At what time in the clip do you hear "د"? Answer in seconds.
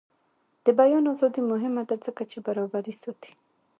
0.65-0.67